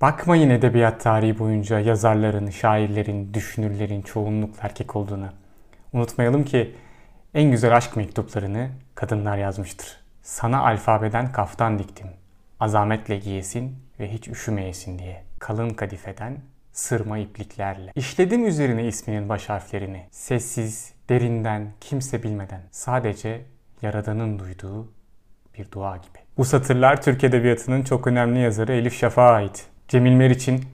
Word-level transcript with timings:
Bakmayın 0.00 0.50
edebiyat 0.50 1.00
tarihi 1.00 1.38
boyunca 1.38 1.80
yazarların, 1.80 2.50
şairlerin, 2.50 3.34
düşünürlerin 3.34 4.02
çoğunlukla 4.02 4.62
erkek 4.62 4.96
olduğuna. 4.96 5.32
Unutmayalım 5.92 6.44
ki 6.44 6.76
en 7.34 7.50
güzel 7.50 7.76
aşk 7.76 7.96
mektuplarını 7.96 8.68
kadınlar 8.94 9.36
yazmıştır. 9.36 9.96
Sana 10.22 10.66
alfabeden 10.66 11.32
kaftan 11.32 11.78
diktim. 11.78 12.06
Azametle 12.60 13.16
giyesin 13.16 13.76
ve 14.00 14.12
hiç 14.12 14.28
üşümeyesin 14.28 14.98
diye. 14.98 15.22
Kalın 15.38 15.70
kadifeden 15.70 16.36
sırma 16.72 17.18
ipliklerle. 17.18 17.92
İşledim 17.94 18.46
üzerine 18.46 18.86
isminin 18.86 19.28
baş 19.28 19.48
harflerini. 19.48 20.06
Sessiz, 20.10 20.92
derinden, 21.08 21.72
kimse 21.80 22.22
bilmeden. 22.22 22.60
Sadece 22.70 23.44
Yaradan'ın 23.82 24.38
duyduğu 24.38 24.92
bir 25.58 25.70
dua 25.72 25.96
gibi. 25.96 26.18
Bu 26.36 26.44
satırlar 26.44 27.02
Türk 27.02 27.24
Edebiyatı'nın 27.24 27.82
çok 27.82 28.06
önemli 28.06 28.40
yazarı 28.40 28.72
Elif 28.72 28.98
Şafak'a 28.98 29.34
ait. 29.34 29.66
Cemil 29.88 30.12
Meriç'in 30.12 30.64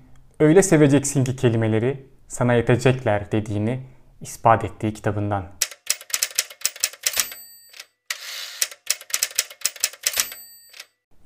öyle 0.40 0.62
seveceksin 0.62 1.24
ki 1.24 1.36
kelimeleri 1.36 2.06
sana 2.28 2.54
yetecekler 2.54 3.32
dediğini 3.32 3.80
ispat 4.20 4.64
ettiği 4.64 4.94
kitabından. 4.94 5.46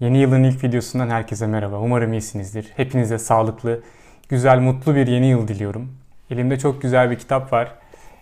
Yeni 0.01 0.19
yılın 0.19 0.43
ilk 0.43 0.65
videosundan 0.65 1.11
herkese 1.11 1.47
merhaba. 1.47 1.81
Umarım 1.81 2.13
iyisinizdir. 2.13 2.73
Hepinize 2.77 3.19
sağlıklı, 3.19 3.83
güzel, 4.29 4.59
mutlu 4.59 4.95
bir 4.95 5.07
yeni 5.07 5.27
yıl 5.27 5.49
diliyorum. 5.49 5.99
Elimde 6.31 6.59
çok 6.59 6.83
güzel 6.83 7.11
bir 7.11 7.19
kitap 7.19 7.53
var. 7.53 7.75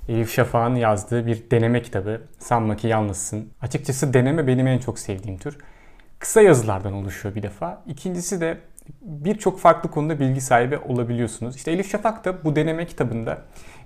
Elif 0.08 0.34
Şafak'ın 0.34 0.74
yazdığı 0.74 1.26
bir 1.26 1.50
deneme 1.50 1.82
kitabı. 1.82 2.22
Sanma 2.38 2.76
ki 2.76 2.88
yalnızsın. 2.88 3.52
Açıkçası 3.62 4.14
deneme 4.14 4.46
benim 4.46 4.66
en 4.66 4.78
çok 4.78 4.98
sevdiğim 4.98 5.38
tür. 5.38 5.58
Kısa 6.18 6.42
yazılardan 6.42 6.92
oluşuyor 6.92 7.34
bir 7.34 7.42
defa. 7.42 7.82
İkincisi 7.86 8.40
de 8.40 8.58
birçok 9.00 9.60
farklı 9.60 9.90
konuda 9.90 10.20
bilgi 10.20 10.40
sahibi 10.40 10.78
olabiliyorsunuz. 10.78 11.56
İşte 11.56 11.70
Elif 11.70 11.90
Şafak 11.90 12.24
da 12.24 12.44
bu 12.44 12.56
deneme 12.56 12.86
kitabında 12.86 13.38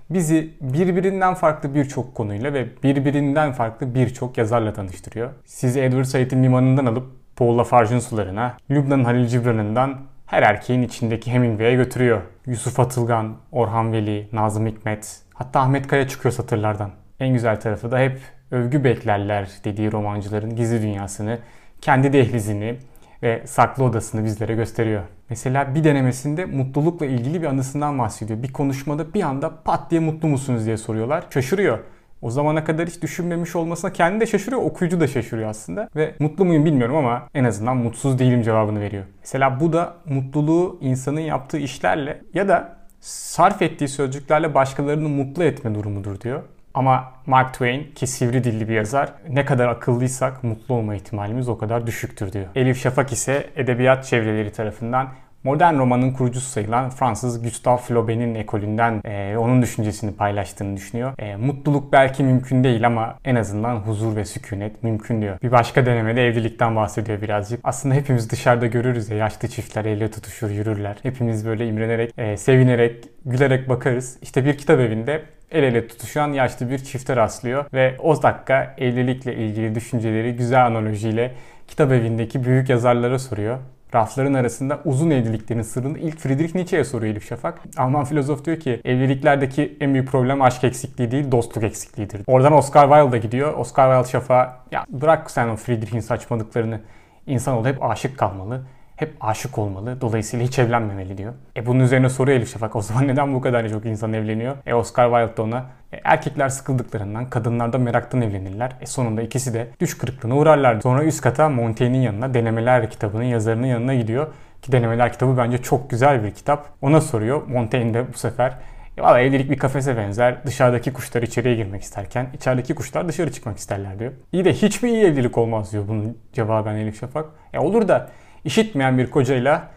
bizi 0.09 0.53
birbirinden 0.61 1.33
farklı 1.33 1.75
birçok 1.75 2.15
konuyla 2.15 2.53
ve 2.53 2.67
birbirinden 2.83 3.51
farklı 3.53 3.95
birçok 3.95 4.37
yazarla 4.37 4.73
tanıştırıyor. 4.73 5.29
Sizi 5.45 5.81
Edward 5.81 6.03
Said'in 6.03 6.43
limanından 6.43 6.85
alıp 6.85 7.07
Paul 7.35 7.57
Lafarge'ın 7.57 7.99
sularına, 7.99 8.57
Lübnan 8.71 9.03
Halil 9.03 9.27
Cibran'ından 9.27 9.99
her 10.25 10.43
erkeğin 10.43 10.81
içindeki 10.81 11.31
Hemingway'e 11.31 11.75
götürüyor. 11.75 12.21
Yusuf 12.45 12.79
Atılgan, 12.79 13.35
Orhan 13.51 13.93
Veli, 13.93 14.29
Nazım 14.33 14.67
Hikmet, 14.67 15.21
hatta 15.33 15.59
Ahmet 15.59 15.87
Kaya 15.87 16.07
çıkıyor 16.07 16.33
satırlardan. 16.33 16.91
En 17.19 17.33
güzel 17.33 17.59
tarafı 17.59 17.91
da 17.91 17.99
hep 17.99 18.19
övgü 18.51 18.83
beklerler 18.83 19.49
dediği 19.63 19.91
romancıların 19.91 20.55
gizli 20.55 20.81
dünyasını, 20.81 21.39
kendi 21.81 22.13
dehlizini, 22.13 22.77
ve 23.23 23.41
saklı 23.45 23.83
odasını 23.83 24.25
bizlere 24.25 24.55
gösteriyor. 24.55 25.03
Mesela 25.29 25.75
bir 25.75 25.83
denemesinde 25.83 26.45
mutlulukla 26.45 27.05
ilgili 27.05 27.41
bir 27.41 27.47
anısından 27.47 27.99
bahsediyor. 27.99 28.43
Bir 28.43 28.53
konuşmada 28.53 29.13
bir 29.13 29.21
anda 29.21 29.63
pat 29.63 29.91
diye 29.91 30.01
mutlu 30.01 30.27
musunuz 30.27 30.65
diye 30.65 30.77
soruyorlar. 30.77 31.23
Şaşırıyor. 31.33 31.79
O 32.21 32.29
zamana 32.29 32.63
kadar 32.63 32.87
hiç 32.87 33.01
düşünmemiş 33.01 33.55
olmasına 33.55 33.93
kendi 33.93 34.19
de 34.19 34.25
şaşırıyor, 34.25 34.61
okuyucu 34.61 34.99
da 34.99 35.07
şaşırıyor 35.07 35.49
aslında. 35.49 35.89
Ve 35.95 36.15
mutlu 36.19 36.45
muyum 36.45 36.65
bilmiyorum 36.65 36.95
ama 36.95 37.27
en 37.33 37.43
azından 37.43 37.77
mutsuz 37.77 38.19
değilim 38.19 38.41
cevabını 38.41 38.81
veriyor. 38.81 39.03
Mesela 39.19 39.59
bu 39.59 39.73
da 39.73 39.93
mutluluğu 40.05 40.77
insanın 40.81 41.19
yaptığı 41.19 41.57
işlerle 41.57 42.21
ya 42.33 42.47
da 42.47 42.77
sarf 42.99 43.61
ettiği 43.61 43.87
sözcüklerle 43.87 44.53
başkalarını 44.53 45.09
mutlu 45.09 45.43
etme 45.43 45.75
durumudur 45.75 46.21
diyor. 46.21 46.43
Ama 46.73 47.11
Mark 47.25 47.53
Twain 47.53 47.91
ki 47.95 48.07
sivri 48.07 48.43
dilli 48.43 48.69
bir 48.69 48.73
yazar 48.73 49.13
ne 49.29 49.45
kadar 49.45 49.67
akıllıysak 49.67 50.43
mutlu 50.43 50.75
olma 50.75 50.95
ihtimalimiz 50.95 51.49
o 51.49 51.57
kadar 51.57 51.87
düşüktür 51.87 52.33
diyor. 52.33 52.45
Elif 52.55 52.81
Şafak 52.81 53.11
ise 53.11 53.49
edebiyat 53.55 54.05
çevreleri 54.05 54.51
tarafından 54.51 55.07
Modern 55.43 55.77
romanın 55.77 56.11
kurucusu 56.11 56.49
sayılan 56.49 56.89
Fransız 56.89 57.43
Gustave 57.43 57.77
Flaubert'in 57.77 58.35
ekolünden 58.35 59.01
e, 59.05 59.37
onun 59.37 59.61
düşüncesini 59.61 60.15
paylaştığını 60.15 60.77
düşünüyor. 60.77 61.13
E, 61.19 61.35
mutluluk 61.35 61.93
belki 61.93 62.23
mümkün 62.23 62.63
değil 62.63 62.87
ama 62.87 63.17
en 63.25 63.35
azından 63.35 63.75
huzur 63.75 64.15
ve 64.15 64.25
sükunet 64.25 64.83
mümkün 64.83 65.21
diyor. 65.21 65.37
Bir 65.43 65.51
başka 65.51 65.85
denemede 65.85 66.27
evlilikten 66.27 66.75
bahsediyor 66.75 67.21
birazcık. 67.21 67.59
Aslında 67.63 67.95
hepimiz 67.95 68.29
dışarıda 68.29 68.67
görürüz 68.67 69.09
ya 69.09 69.17
yaşlı 69.17 69.47
çiftler 69.47 69.85
elle 69.85 70.11
tutuşur 70.11 70.49
yürürler. 70.49 70.97
Hepimiz 71.03 71.45
böyle 71.45 71.67
imrenerek, 71.67 72.13
e, 72.17 72.37
sevinerek, 72.37 73.09
gülerek 73.25 73.69
bakarız. 73.69 74.17
İşte 74.21 74.45
bir 74.45 74.57
kitap 74.57 74.79
evinde 74.79 75.23
el 75.51 75.63
ele 75.63 75.87
tutuşan 75.87 76.33
yaşlı 76.33 76.69
bir 76.69 76.77
çifte 76.77 77.15
rastlıyor 77.15 77.65
ve 77.73 77.95
o 77.99 78.23
dakika 78.23 78.75
evlilikle 78.77 79.35
ilgili 79.35 79.75
düşünceleri 79.75 80.35
güzel 80.35 80.65
analojiyle 80.65 81.31
kitap 81.67 81.91
evindeki 81.91 82.43
büyük 82.43 82.69
yazarlara 82.69 83.19
soruyor. 83.19 83.57
Rafların 83.95 84.33
arasında 84.33 84.79
uzun 84.85 85.09
evliliklerin 85.09 85.61
sırrını 85.61 85.99
ilk 85.99 86.19
Friedrich 86.19 86.55
Nietzsche'ye 86.55 86.83
soruyor 86.83 87.13
Elif 87.13 87.27
Şafak. 87.29 87.59
Alman 87.77 88.05
filozof 88.05 88.45
diyor 88.45 88.59
ki 88.59 88.81
evliliklerdeki 88.85 89.77
en 89.81 89.93
büyük 89.93 90.07
problem 90.07 90.41
aşk 90.41 90.63
eksikliği 90.63 91.11
değil 91.11 91.31
dostluk 91.31 91.63
eksikliğidir. 91.63 92.21
Oradan 92.27 92.53
Oscar 92.53 92.89
Wilde'a 92.89 93.17
gidiyor. 93.17 93.57
Oscar 93.57 94.03
Wilde 94.03 94.11
Şafak'a 94.11 94.57
ya 94.71 94.85
bırak 94.89 95.31
sen 95.31 95.49
o 95.49 95.55
Friedrich'in 95.55 95.99
saçmalıklarını. 95.99 96.79
İnsanoğlu 97.27 97.67
hep 97.67 97.83
aşık 97.83 98.17
kalmalı 98.17 98.61
hep 99.01 99.13
aşık 99.21 99.57
olmalı. 99.57 100.01
Dolayısıyla 100.01 100.45
hiç 100.45 100.59
evlenmemeli 100.59 101.17
diyor. 101.17 101.33
E 101.57 101.65
bunun 101.65 101.79
üzerine 101.79 102.09
soruyor 102.09 102.37
Elif 102.37 102.53
Şafak. 102.53 102.75
O 102.75 102.81
zaman 102.81 103.07
neden 103.07 103.33
bu 103.33 103.41
kadar 103.41 103.69
çok 103.69 103.85
insan 103.85 104.13
evleniyor? 104.13 104.55
E 104.65 104.73
Oscar 104.73 105.09
Wilde 105.09 105.37
de 105.37 105.41
ona 105.41 105.65
e, 105.93 105.99
erkekler 106.03 106.49
sıkıldıklarından, 106.49 107.29
kadınlar 107.29 107.73
da 107.73 107.77
meraktan 107.77 108.21
evlenirler. 108.21 108.71
E 108.81 108.85
sonunda 108.85 109.21
ikisi 109.21 109.53
de 109.53 109.67
düş 109.79 109.97
kırıklığına 109.97 110.37
uğrarlar. 110.37 110.81
Sonra 110.81 111.03
üst 111.03 111.21
kata 111.21 111.49
Montaigne'in 111.49 112.01
yanına, 112.01 112.33
Denemeler 112.33 112.89
kitabının 112.89 113.23
yazarının 113.23 113.67
yanına 113.67 113.95
gidiyor. 113.95 114.27
Ki 114.61 114.71
Denemeler 114.71 115.13
kitabı 115.13 115.37
bence 115.37 115.57
çok 115.57 115.89
güzel 115.89 116.23
bir 116.23 116.31
kitap. 116.31 116.67
Ona 116.81 117.01
soruyor. 117.01 117.47
Montaigne 117.47 117.93
de 117.93 118.13
bu 118.13 118.17
sefer 118.17 118.53
e 118.97 119.01
valla 119.01 119.19
evlilik 119.19 119.51
bir 119.51 119.57
kafese 119.57 119.97
benzer. 119.97 120.45
Dışarıdaki 120.45 120.93
kuşlar 120.93 121.21
içeriye 121.21 121.55
girmek 121.55 121.81
isterken 121.81 122.27
içerideki 122.33 122.75
kuşlar 122.75 123.07
dışarı 123.07 123.31
çıkmak 123.31 123.57
isterler 123.57 123.99
diyor. 123.99 124.11
İyi 124.31 124.45
de 124.45 124.53
hiç 124.53 124.83
mi 124.83 124.89
iyi 124.89 125.03
evlilik 125.03 125.37
olmaz 125.37 125.71
diyor 125.71 125.87
bunun 125.87 126.17
cevaben 126.33 126.75
Elif 126.75 126.99
Şafak. 126.99 127.25
E 127.53 127.59
olur 127.59 127.87
da 127.87 128.09
işitmeyen 128.45 128.97
bir 128.97 129.09
kocayla 129.09 129.69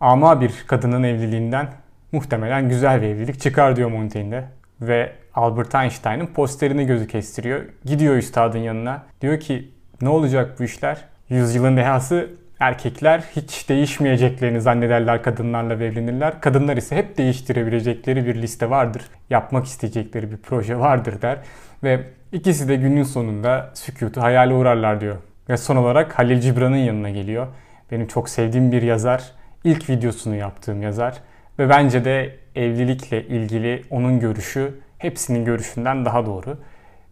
ama 0.00 0.40
bir 0.40 0.64
kadının 0.66 1.02
evliliğinden 1.02 1.68
muhtemelen 2.12 2.68
güzel 2.68 3.02
bir 3.02 3.06
evlilik 3.06 3.40
çıkar 3.40 3.76
diyor 3.76 3.90
Montaigne'de. 3.90 4.44
Ve 4.80 5.12
Albert 5.34 5.74
Einstein'ın 5.74 6.26
posterini 6.26 6.86
gözü 6.86 7.08
kestiriyor. 7.08 7.64
Gidiyor 7.84 8.16
üstadın 8.16 8.58
yanına. 8.58 9.02
Diyor 9.20 9.40
ki 9.40 9.70
ne 10.02 10.08
olacak 10.08 10.56
bu 10.58 10.64
işler? 10.64 11.04
Yüzyılın 11.28 11.76
dehası 11.76 12.30
erkekler 12.60 13.24
hiç 13.36 13.68
değişmeyeceklerini 13.68 14.60
zannederler 14.60 15.22
kadınlarla 15.22 15.74
evlenirler. 15.74 16.40
Kadınlar 16.40 16.76
ise 16.76 16.96
hep 16.96 17.18
değiştirebilecekleri 17.18 18.26
bir 18.26 18.42
liste 18.42 18.70
vardır. 18.70 19.02
Yapmak 19.30 19.64
isteyecekleri 19.64 20.30
bir 20.30 20.36
proje 20.36 20.78
vardır 20.78 21.22
der. 21.22 21.38
Ve 21.82 22.00
ikisi 22.32 22.68
de 22.68 22.76
günün 22.76 23.02
sonunda 23.02 23.70
sükutu 23.74 24.22
hayale 24.22 24.54
uğrarlar 24.54 25.00
diyor. 25.00 25.16
Ve 25.48 25.56
son 25.56 25.76
olarak 25.76 26.18
Halil 26.18 26.40
Cibran'ın 26.40 26.76
yanına 26.76 27.10
geliyor. 27.10 27.46
Benim 27.90 28.06
çok 28.06 28.28
sevdiğim 28.28 28.72
bir 28.72 28.82
yazar. 28.82 29.32
İlk 29.64 29.90
videosunu 29.90 30.34
yaptığım 30.34 30.82
yazar. 30.82 31.14
Ve 31.58 31.68
bence 31.68 32.04
de 32.04 32.36
evlilikle 32.54 33.26
ilgili 33.26 33.82
onun 33.90 34.20
görüşü 34.20 34.74
hepsinin 34.98 35.44
görüşünden 35.44 36.04
daha 36.04 36.26
doğru. 36.26 36.58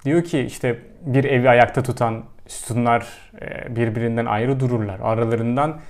Diyor 0.04 0.24
ki 0.24 0.40
işte 0.40 0.78
bir 1.00 1.24
evi 1.24 1.48
ayakta 1.48 1.82
tutan 1.82 2.24
sütunlar 2.46 3.06
e, 3.40 3.76
birbirinden 3.76 4.26
ayrı 4.26 4.60
dururlar. 4.60 5.00
Aralarından 5.02 5.80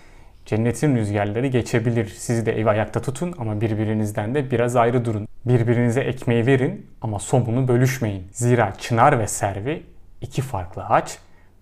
cennetin 0.46 0.96
rüzgarları 0.96 1.46
geçebilir. 1.46 2.08
Siz 2.08 2.46
de 2.46 2.60
evi 2.60 2.70
ayakta 2.70 3.02
tutun 3.02 3.34
ama 3.38 3.60
birbirinizden 3.60 4.34
de 4.34 4.50
biraz 4.50 4.76
ayrı 4.76 5.04
durun. 5.04 5.28
Birbirinize 5.44 6.00
ekmeği 6.00 6.46
verin 6.46 6.86
ama 7.00 7.18
somunu 7.18 7.68
bölüşmeyin. 7.68 8.26
Zira 8.32 8.72
çınar 8.78 9.18
ve 9.18 9.26
servi 9.26 9.82
iki 10.20 10.42
farklı 10.42 10.84
ağaç 10.84 11.18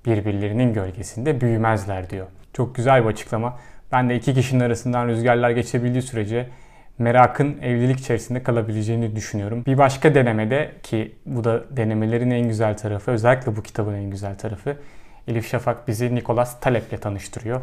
birbirlerinin 0.07 0.75
gölgesinde 0.75 1.41
büyümezler 1.41 2.11
diyor. 2.11 2.27
Çok 2.53 2.75
güzel 2.75 3.05
bir 3.05 3.09
açıklama. 3.09 3.59
Ben 3.93 4.11
de 4.11 4.17
iki 4.17 4.35
kişinin 4.35 4.61
arasından 4.61 5.09
rüzgarlar 5.09 5.51
geçebildiği 5.51 6.03
sürece 6.03 6.49
merakın 6.99 7.59
evlilik 7.63 8.01
içerisinde 8.01 8.43
kalabileceğini 8.43 9.17
düşünüyorum. 9.17 9.65
Bir 9.67 9.79
başka 9.79 10.15
denemede 10.15 10.73
ki 10.83 11.15
bu 11.27 11.45
da 11.45 11.77
denemelerin 11.77 12.31
en 12.31 12.49
güzel 12.49 12.77
tarafı, 12.77 13.11
özellikle 13.11 13.57
bu 13.57 13.63
kitabın 13.63 13.95
en 13.95 14.11
güzel 14.11 14.39
tarafı. 14.39 14.77
Elif 15.29 15.49
Şafak 15.51 15.89
bizi 15.89 16.15
Nicholas 16.15 16.61
Talep'le 16.61 17.01
tanıştırıyor. 17.01 17.61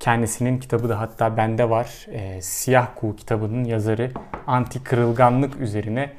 Kendisinin 0.00 0.58
kitabı 0.58 0.88
da 0.88 1.00
hatta 1.00 1.36
bende 1.36 1.70
var. 1.70 2.06
E, 2.12 2.42
Siyah 2.42 2.88
Kuğu 2.96 3.16
kitabının 3.16 3.64
yazarı 3.64 4.10
anti 4.46 4.84
kırılganlık 4.84 5.60
üzerine 5.60 6.10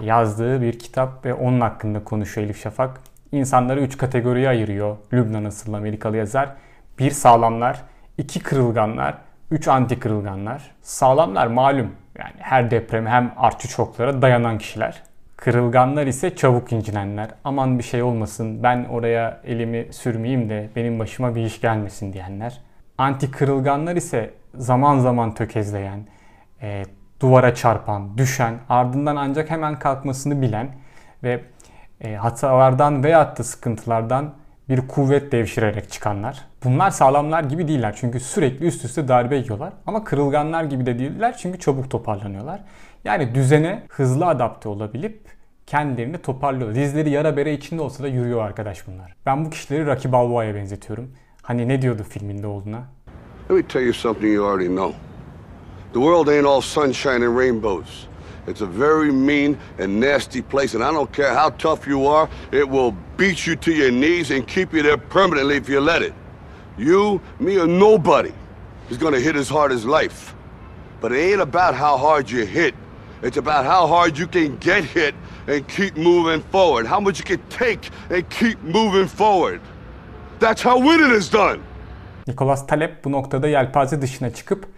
yazdığı 0.00 0.62
bir 0.62 0.78
kitap 0.78 1.24
ve 1.24 1.34
onun 1.34 1.60
hakkında 1.60 2.04
konuşuyor 2.04 2.46
Elif 2.46 2.62
Şafak. 2.62 3.00
İnsanları 3.32 3.80
üç 3.80 3.96
kategoriye 3.96 4.48
ayırıyor 4.48 4.96
Lübnan 5.12 5.44
asıllı 5.44 5.76
Amerikalı 5.76 6.16
yazar. 6.16 6.56
Bir 7.00 7.10
sağlamlar, 7.10 7.80
iki 8.18 8.40
kırılganlar, 8.40 9.14
üç 9.50 9.68
anti 9.68 9.98
kırılganlar. 9.98 10.70
Sağlamlar 10.82 11.46
malum 11.46 11.94
yani 12.18 12.34
her 12.38 12.70
depreme 12.70 13.10
hem 13.10 13.32
artçı 13.36 13.68
şoklara 13.68 14.22
dayanan 14.22 14.58
kişiler. 14.58 15.02
Kırılganlar 15.36 16.06
ise 16.06 16.36
çabuk 16.36 16.72
incinenler. 16.72 17.30
Aman 17.44 17.78
bir 17.78 17.84
şey 17.84 18.02
olmasın 18.02 18.62
ben 18.62 18.84
oraya 18.84 19.40
elimi 19.44 19.92
sürmeyeyim 19.92 20.50
de 20.50 20.68
benim 20.76 20.98
başıma 20.98 21.34
bir 21.34 21.44
iş 21.44 21.60
gelmesin 21.60 22.12
diyenler. 22.12 22.60
Anti 22.98 23.30
kırılganlar 23.30 23.96
ise 23.96 24.30
zaman 24.54 24.98
zaman 24.98 25.34
tökezleyen, 25.34 26.00
e, 26.62 26.82
duvara 27.20 27.54
çarpan, 27.54 28.18
düşen, 28.18 28.54
ardından 28.68 29.16
ancak 29.16 29.50
hemen 29.50 29.78
kalkmasını 29.78 30.42
bilen 30.42 30.68
ve 31.22 31.40
e, 32.00 32.14
hatalardan 32.14 33.04
veyahut 33.04 33.38
da 33.38 33.44
sıkıntılardan 33.44 34.39
bir 34.70 34.88
kuvvet 34.88 35.32
devşirerek 35.32 35.90
çıkanlar. 35.90 36.44
Bunlar 36.64 36.90
sağlamlar 36.90 37.44
gibi 37.44 37.68
değiller 37.68 37.96
çünkü 38.00 38.20
sürekli 38.20 38.66
üst 38.66 38.84
üste 38.84 39.08
darbe 39.08 39.36
yiyorlar. 39.36 39.72
Ama 39.86 40.04
kırılganlar 40.04 40.64
gibi 40.64 40.86
de 40.86 40.98
değiller 40.98 41.36
çünkü 41.38 41.58
çabuk 41.58 41.90
toparlanıyorlar. 41.90 42.60
Yani 43.04 43.34
düzene 43.34 43.82
hızlı 43.88 44.26
adapte 44.26 44.68
olabilip 44.68 45.20
kendilerini 45.66 46.18
toparlıyor. 46.18 46.74
Dizleri 46.74 47.10
yara 47.10 47.36
bere 47.36 47.52
içinde 47.52 47.82
olsa 47.82 48.02
da 48.02 48.08
yürüyor 48.08 48.42
arkadaş 48.42 48.86
bunlar. 48.86 49.14
Ben 49.26 49.44
bu 49.44 49.50
kişileri 49.50 49.86
Rocky 49.86 50.12
Balboa'ya 50.12 50.54
benzetiyorum. 50.54 51.10
Hani 51.42 51.68
ne 51.68 51.82
diyordu 51.82 52.02
filminde 52.08 52.46
olduğuna? 52.46 52.82
Let 53.50 53.56
me 53.56 53.62
tell 53.62 53.82
you 53.82 53.92
something 53.92 54.34
you 54.34 54.46
already 54.46 54.68
know. 54.68 54.94
The 55.92 56.00
world 56.00 56.28
ain't 56.28 56.46
all 56.46 56.60
sunshine 56.60 57.26
and 57.26 57.38
rainbows. 57.38 58.09
It's 58.46 58.60
a 58.60 58.66
very 58.66 59.12
mean 59.12 59.58
and 59.78 60.00
nasty 60.00 60.42
place, 60.42 60.74
and 60.74 60.82
I 60.82 60.92
don't 60.92 61.12
care 61.12 61.34
how 61.34 61.50
tough 61.50 61.86
you 61.86 62.06
are, 62.06 62.28
it 62.52 62.68
will 62.68 62.92
beat 63.16 63.46
you 63.46 63.56
to 63.56 63.72
your 63.72 63.90
knees 63.90 64.30
and 64.30 64.46
keep 64.46 64.72
you 64.72 64.82
there 64.82 64.96
permanently 64.96 65.56
if 65.56 65.68
you 65.68 65.80
let 65.80 66.02
it. 66.02 66.14
You, 66.78 67.20
me, 67.38 67.58
or 67.58 67.66
nobody 67.66 68.32
is 68.90 68.98
gonna 68.98 69.20
hit 69.20 69.36
as 69.36 69.48
hard 69.48 69.72
as 69.72 69.84
life. 69.84 70.34
But 71.00 71.12
it 71.12 71.18
ain't 71.18 71.40
about 71.40 71.74
how 71.74 71.96
hard 71.96 72.30
you 72.30 72.44
hit. 72.46 72.74
It's 73.22 73.36
about 73.36 73.66
how 73.66 73.86
hard 73.86 74.18
you 74.18 74.26
can 74.26 74.56
get 74.56 74.84
hit 74.84 75.14
and 75.46 75.66
keep 75.68 75.96
moving 75.96 76.42
forward. 76.52 76.86
How 76.86 77.00
much 77.00 77.18
you 77.18 77.24
can 77.24 77.40
take 77.48 77.90
and 78.10 78.28
keep 78.30 78.62
moving 78.62 79.06
forward. 79.06 79.60
That's 80.38 80.62
how 80.62 80.78
winning 80.78 81.10
is 81.10 81.32
done. 81.32 81.60
Nicholas 82.26 82.66
Talep 82.66 83.04
bu 83.04 83.12
noktada 83.12 83.48
yelpaze 83.48 84.02
dışına 84.02 84.34
çıkıp 84.34 84.68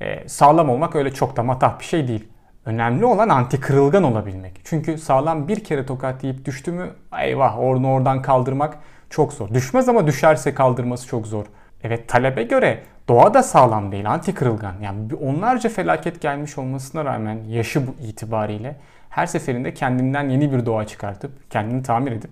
e, 0.00 0.28
sağlam 0.28 0.70
olmak 0.70 0.96
öyle 0.96 1.14
çok 1.14 1.36
da 1.36 1.42
matah 1.42 1.80
bir 1.80 1.84
şey 1.84 2.08
değil. 2.08 2.24
Önemli 2.66 3.04
olan 3.04 3.28
anti 3.28 3.60
kırılgan 3.60 4.02
olabilmek. 4.02 4.60
Çünkü 4.64 4.98
sağlam 4.98 5.48
bir 5.48 5.64
kere 5.64 5.86
tokat 5.86 6.24
yiyip 6.24 6.44
düştü 6.44 6.72
mü 6.72 6.90
eyvah 7.22 7.58
onu 7.58 7.90
oradan 7.90 8.22
kaldırmak 8.22 8.78
çok 9.10 9.32
zor. 9.32 9.54
Düşmez 9.54 9.88
ama 9.88 10.06
düşerse 10.06 10.54
kaldırması 10.54 11.06
çok 11.06 11.26
zor. 11.26 11.46
Evet 11.82 12.08
talebe 12.08 12.42
göre 12.42 12.82
doğa 13.08 13.34
da 13.34 13.42
sağlam 13.42 13.92
değil 13.92 14.10
anti 14.10 14.34
kırılgan. 14.34 14.74
Yani 14.82 15.14
onlarca 15.14 15.70
felaket 15.70 16.20
gelmiş 16.20 16.58
olmasına 16.58 17.04
rağmen 17.04 17.44
yaşı 17.48 17.82
itibariyle 18.02 18.76
her 19.10 19.26
seferinde 19.26 19.74
kendinden 19.74 20.28
yeni 20.28 20.52
bir 20.52 20.66
doğa 20.66 20.86
çıkartıp 20.86 21.50
kendini 21.50 21.82
tamir 21.82 22.12
edip 22.12 22.30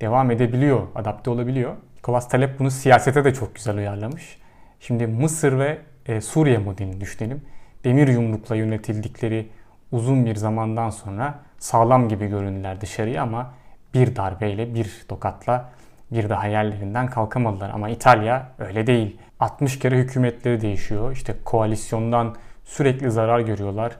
devam 0.00 0.30
edebiliyor, 0.30 0.80
adapte 0.94 1.30
olabiliyor. 1.30 1.72
Nicholas 1.96 2.28
Talep 2.28 2.58
bunu 2.58 2.70
siyasete 2.70 3.24
de 3.24 3.34
çok 3.34 3.54
güzel 3.54 3.76
uyarlamış. 3.76 4.38
Şimdi 4.80 5.06
Mısır 5.06 5.58
ve 5.58 5.78
e, 6.06 6.20
Suriye 6.20 6.58
modelini 6.58 7.00
düşünelim. 7.00 7.42
Demir 7.84 8.08
yumrukla 8.08 8.56
yönetildikleri 8.56 9.48
uzun 9.92 10.26
bir 10.26 10.36
zamandan 10.36 10.90
sonra 10.90 11.38
sağlam 11.58 12.08
gibi 12.08 12.26
göründüler 12.26 12.80
dışarıya 12.80 13.22
ama 13.22 13.54
bir 13.94 14.16
darbeyle, 14.16 14.74
bir 14.74 15.04
tokatla 15.08 15.68
bir 16.10 16.28
daha 16.28 16.46
yerlerinden 16.46 17.06
kalkamadılar. 17.06 17.70
Ama 17.70 17.88
İtalya 17.88 18.48
öyle 18.58 18.86
değil. 18.86 19.18
60 19.40 19.78
kere 19.78 19.98
hükümetleri 19.98 20.60
değişiyor. 20.60 21.12
İşte 21.12 21.34
koalisyondan 21.44 22.36
sürekli 22.64 23.10
zarar 23.10 23.40
görüyorlar. 23.40 23.92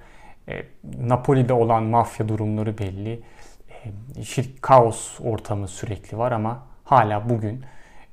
E, 0.48 0.62
Napoli'de 0.98 1.52
olan 1.52 1.82
mafya 1.82 2.28
durumları 2.28 2.78
belli. 2.78 3.20
E, 4.18 4.42
kaos 4.60 5.20
ortamı 5.20 5.68
sürekli 5.68 6.18
var 6.18 6.32
ama 6.32 6.62
hala 6.84 7.28
bugün 7.28 7.64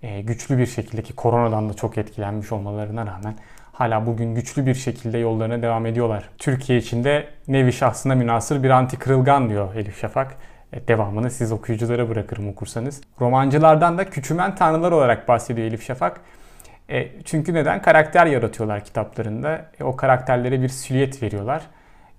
e, 0.04 0.22
güçlü 0.22 0.58
bir 0.58 0.66
şekilde 0.66 1.04
ki 1.04 1.14
koronadan 1.16 1.70
da 1.70 1.74
çok 1.74 1.98
etkilenmiş 1.98 2.52
olmalarına 2.52 3.06
rağmen 3.06 3.36
hala 3.74 4.06
bugün 4.06 4.36
güçlü 4.36 4.66
bir 4.66 4.74
şekilde 4.74 5.18
yollarına 5.18 5.62
devam 5.62 5.86
ediyorlar. 5.86 6.30
Türkiye 6.38 6.80
için 6.80 7.04
de 7.04 7.28
nevi 7.48 7.74
şahsına 7.74 8.16
münasır 8.16 8.64
bir 8.64 8.70
anti 8.70 8.98
kırılgan 8.98 9.50
diyor 9.50 9.76
Elif 9.76 10.00
Şafak. 10.00 10.38
E, 10.74 10.88
devamını 10.88 11.32
siz 11.32 11.52
okuyuculara 11.52 12.10
bırakırım 12.10 12.48
okursanız. 12.48 13.02
Romancılardan 13.22 13.98
da 13.98 14.10
küçümen 14.10 14.56
tanrılar 14.56 14.92
olarak 14.92 15.28
bahsediyor 15.28 15.68
Elif 15.68 15.84
Şafak. 15.84 16.22
E, 16.90 17.24
çünkü 17.26 17.54
neden? 17.54 17.82
Karakter 17.82 18.26
yaratıyorlar 18.26 18.84
kitaplarında. 18.84 19.66
E, 19.80 19.84
o 19.84 19.96
karakterlere 19.96 20.62
bir 20.62 20.70
silüet 20.70 21.24
veriyorlar. 21.24 21.62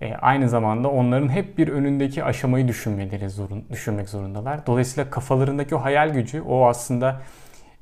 E, 0.01 0.15
aynı 0.15 0.49
zamanda 0.49 0.89
onların 0.89 1.29
hep 1.29 1.59
bir 1.59 1.69
önündeki 1.69 2.25
aşamayı 2.25 2.69
düşünmeleri 2.69 3.31
zorun, 3.31 3.65
düşünmek 3.71 4.09
zorundalar. 4.09 4.67
Dolayısıyla 4.67 5.11
kafalarındaki 5.11 5.75
o 5.75 5.79
hayal 5.79 6.09
gücü, 6.09 6.41
o 6.41 6.67
aslında 6.67 7.21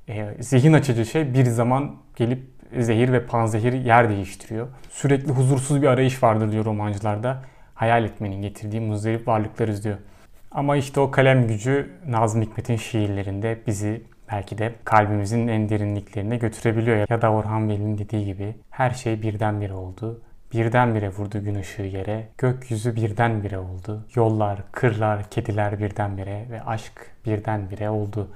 e, 0.08 0.34
zihin 0.40 0.72
açıcı 0.72 1.06
şey 1.06 1.34
bir 1.34 1.44
zaman 1.44 1.96
gelip 2.16 2.51
zehir 2.80 3.12
ve 3.12 3.26
panzehir 3.26 3.72
yer 3.72 4.08
değiştiriyor. 4.08 4.68
Sürekli 4.90 5.32
huzursuz 5.32 5.82
bir 5.82 5.86
arayış 5.86 6.22
vardır 6.22 6.52
diyor 6.52 6.64
romancılarda. 6.64 7.42
Hayal 7.74 8.04
etmenin 8.04 8.42
getirdiği 8.42 8.80
muzdarip 8.80 9.28
varlıklarız 9.28 9.84
diyor. 9.84 9.96
Ama 10.50 10.76
işte 10.76 11.00
o 11.00 11.10
kalem 11.10 11.46
gücü 11.46 11.90
Nazım 12.06 12.42
Hikmet'in 12.42 12.76
şiirlerinde 12.76 13.58
bizi 13.66 14.02
belki 14.32 14.58
de 14.58 14.74
kalbimizin 14.84 15.48
en 15.48 15.68
derinliklerine 15.68 16.36
götürebiliyor. 16.36 17.06
Ya 17.10 17.22
da 17.22 17.32
Orhan 17.32 17.68
Veli'nin 17.68 17.98
dediği 17.98 18.24
gibi 18.24 18.54
her 18.70 18.90
şey 18.90 19.22
birdenbire 19.22 19.72
oldu. 19.72 20.20
Birdenbire 20.52 21.08
vurdu 21.08 21.44
gün 21.44 21.54
ışığı 21.54 21.82
yere, 21.82 22.28
gökyüzü 22.38 22.96
birdenbire 22.96 23.58
oldu. 23.58 24.06
Yollar, 24.14 24.62
kırlar, 24.72 25.30
kediler 25.30 25.78
birdenbire 25.78 26.46
ve 26.50 26.62
aşk 26.62 27.10
birdenbire 27.26 27.90
oldu 27.90 28.28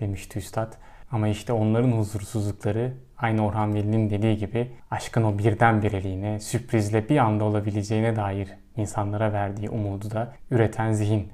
demişti 0.00 0.38
üstad. 0.38 0.72
Ama 1.12 1.28
işte 1.28 1.52
onların 1.52 1.92
huzursuzlukları 1.92 2.92
aynı 3.18 3.46
Orhan 3.46 3.74
Veli'nin 3.74 4.10
dediği 4.10 4.36
gibi 4.36 4.70
aşkın 4.90 5.22
o 5.22 5.38
birdenbireliğine, 5.38 6.40
sürprizle 6.40 7.08
bir 7.08 7.18
anda 7.18 7.44
olabileceğine 7.44 8.16
dair 8.16 8.48
insanlara 8.76 9.32
verdiği 9.32 9.70
umudu 9.70 10.10
da 10.10 10.32
üreten 10.50 10.92
zihin. 10.92 11.32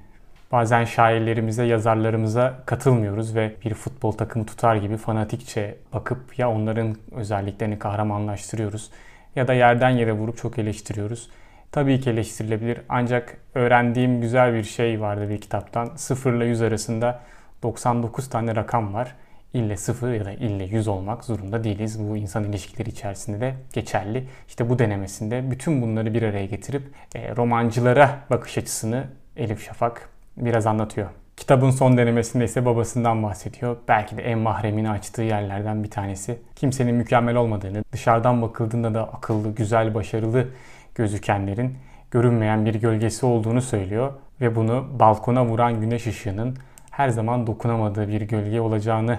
Bazen 0.53 0.85
şairlerimize, 0.85 1.65
yazarlarımıza 1.65 2.63
katılmıyoruz 2.67 3.35
ve 3.35 3.57
bir 3.65 3.75
futbol 3.75 4.13
takımı 4.13 4.47
tutar 4.47 4.77
gibi 4.77 4.97
fanatikçe 4.97 5.77
bakıp 5.93 6.39
ya 6.39 6.51
onların 6.51 6.97
özelliklerini 7.13 7.79
kahramanlaştırıyoruz 7.79 8.91
ya 9.37 9.49
da 9.49 9.55
yerden 9.55 9.91
yere 9.91 10.13
vurup 10.13 10.37
çok 10.37 10.59
eleştiriyoruz. 10.59 11.31
Tabii 11.73 12.01
ki 12.01 12.11
eleştirilebilir 12.11 12.81
ancak 12.89 13.37
öğrendiğim 13.55 14.21
güzel 14.21 14.55
bir 14.55 14.63
şey 14.63 15.01
vardı 15.01 15.29
bir 15.29 15.41
kitaptan. 15.41 15.91
0 15.97 16.33
ile 16.33 16.45
100 16.45 16.63
arasında 16.63 17.21
99 17.63 18.29
tane 18.29 18.57
rakam 18.57 18.95
var. 18.95 19.15
İlle 19.55 19.77
0 19.77 20.13
ya 20.13 20.25
da 20.25 20.33
ille 20.33 20.65
100 20.65 20.89
olmak 20.89 21.25
zorunda 21.25 21.65
değiliz. 21.65 22.01
Bu 22.11 22.17
insan 22.17 22.45
ilişkileri 22.45 22.91
içerisinde 22.91 23.41
de 23.41 23.55
geçerli. 23.73 24.25
İşte 24.49 24.71
bu 24.71 24.79
denemesinde 24.79 25.51
bütün 25.51 25.83
bunları 25.83 26.15
bir 26.15 26.23
araya 26.23 26.47
getirip 26.47 26.83
e, 27.15 27.37
romancılara 27.37 28.19
bakış 28.31 28.59
açısını 28.59 29.05
Elif 29.37 29.67
Şafak 29.67 30.09
biraz 30.37 30.67
anlatıyor. 30.67 31.09
Kitabın 31.37 31.71
son 31.71 31.97
denemesinde 31.97 32.45
ise 32.45 32.65
babasından 32.65 33.23
bahsediyor. 33.23 33.77
Belki 33.89 34.17
de 34.17 34.23
en 34.23 34.39
mahremini 34.39 34.91
açtığı 34.91 35.23
yerlerden 35.23 35.85
bir 35.85 35.91
tanesi. 35.91 36.39
Kimsenin 36.57 36.95
mükemmel 36.95 37.37
olmadığını, 37.37 37.85
dışarıdan 37.93 38.43
bakıldığında 38.43 38.95
da 38.95 39.09
akıllı, 39.13 39.55
güzel, 39.55 39.95
başarılı 39.95 40.49
gözükenlerin 40.95 41.79
görünmeyen 42.11 42.67
bir 42.67 42.75
gölgesi 42.75 43.27
olduğunu 43.27 43.63
söylüyor 43.63 44.13
ve 44.41 44.57
bunu 44.57 44.87
balkona 44.99 45.47
vuran 45.47 45.81
güneş 45.81 46.07
ışığının 46.07 46.57
her 46.91 47.09
zaman 47.09 47.47
dokunamadığı 47.47 48.09
bir 48.09 48.21
gölge 48.21 48.61
olacağını 48.61 49.19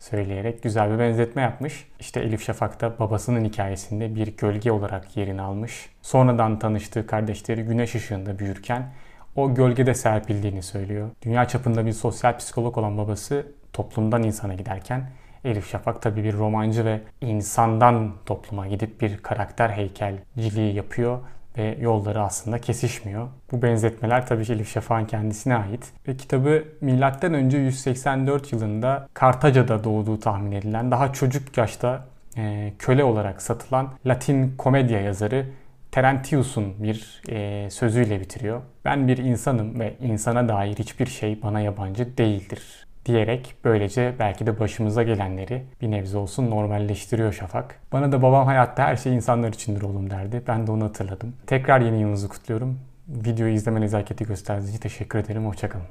söyleyerek 0.00 0.62
güzel 0.62 0.92
bir 0.92 0.98
benzetme 0.98 1.42
yapmış. 1.42 1.88
İşte 2.00 2.20
Elif 2.20 2.44
Şafak 2.44 2.80
da 2.80 2.98
babasının 2.98 3.44
hikayesinde 3.44 4.14
bir 4.14 4.36
gölge 4.36 4.72
olarak 4.72 5.16
yerini 5.16 5.42
almış. 5.42 5.88
Sonradan 6.02 6.58
tanıştığı 6.58 7.06
kardeşleri 7.06 7.62
güneş 7.62 7.94
ışığında 7.94 8.38
büyürken 8.38 8.92
o 9.36 9.54
gölgede 9.54 9.94
serpildiğini 9.94 10.62
söylüyor. 10.62 11.10
Dünya 11.22 11.48
çapında 11.48 11.86
bir 11.86 11.92
sosyal 11.92 12.38
psikolog 12.38 12.78
olan 12.78 12.98
babası 12.98 13.46
toplumdan 13.72 14.22
insana 14.22 14.54
giderken 14.54 15.10
Elif 15.44 15.70
Şafak 15.70 16.02
tabii 16.02 16.24
bir 16.24 16.34
romancı 16.34 16.84
ve 16.84 17.00
insandan 17.20 18.12
topluma 18.26 18.66
gidip 18.66 19.00
bir 19.00 19.16
karakter 19.18 19.70
heykelciliği 19.70 20.74
yapıyor 20.74 21.18
ve 21.58 21.78
yolları 21.80 22.22
aslında 22.22 22.58
kesişmiyor. 22.58 23.28
Bu 23.52 23.62
benzetmeler 23.62 24.26
tabii 24.26 24.44
ki 24.44 24.52
Elif 24.52 24.72
Şafak'ın 24.72 25.06
kendisine 25.06 25.56
ait. 25.56 25.92
Ve 26.08 26.16
kitabı 26.16 26.64
milattan 26.80 27.34
önce 27.34 27.58
184 27.58 28.52
yılında 28.52 29.08
Kartaca'da 29.14 29.84
doğduğu 29.84 30.20
tahmin 30.20 30.52
edilen 30.52 30.90
daha 30.90 31.12
çocuk 31.12 31.56
yaşta 31.56 32.06
e, 32.36 32.72
köle 32.78 33.04
olarak 33.04 33.42
satılan 33.42 33.88
Latin 34.06 34.54
komedya 34.58 35.00
yazarı 35.00 35.46
Terentius'un 35.92 36.74
bir 36.82 37.22
e, 37.28 37.70
sözüyle 37.70 38.20
bitiriyor. 38.20 38.60
Ben 38.84 39.08
bir 39.08 39.18
insanım 39.18 39.80
ve 39.80 39.94
insana 40.00 40.48
dair 40.48 40.76
hiçbir 40.76 41.06
şey 41.06 41.42
bana 41.42 41.60
yabancı 41.60 42.16
değildir 42.18 42.86
diyerek 43.06 43.54
böylece 43.64 44.14
belki 44.18 44.46
de 44.46 44.60
başımıza 44.60 45.02
gelenleri 45.02 45.62
bir 45.80 45.90
nebze 45.90 46.18
olsun 46.18 46.50
normalleştiriyor 46.50 47.32
Şafak. 47.32 47.80
Bana 47.92 48.12
da 48.12 48.22
babam 48.22 48.46
hayatta 48.46 48.82
her 48.82 48.96
şey 48.96 49.14
insanlar 49.14 49.48
içindir 49.48 49.82
oğlum 49.82 50.10
derdi. 50.10 50.42
Ben 50.48 50.66
de 50.66 50.70
onu 50.72 50.84
hatırladım. 50.84 51.34
Tekrar 51.46 51.80
yeni 51.80 52.00
yılınızı 52.00 52.28
kutluyorum. 52.28 52.78
Videoyu 53.08 53.54
izleme 53.54 53.80
nezaketi 53.80 54.24
gösterdiğiniz 54.24 54.70
için 54.70 54.80
teşekkür 54.80 55.18
ederim. 55.18 55.46
Hoşçakalın. 55.46 55.86